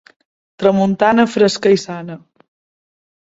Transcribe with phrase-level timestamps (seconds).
[0.61, 2.17] Tramuntana, fresca i sana.